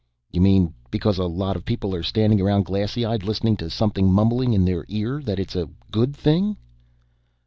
[0.31, 4.11] "You mean because a lot of people are standing around glassy eyed listening to something
[4.11, 6.57] mumbling in their ear that it's a good thing?"